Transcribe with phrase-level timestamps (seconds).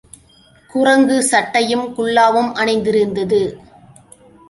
[0.69, 3.41] குரங்கு, சட் டையும் குல்லாவும் அணிந்திருந்தது.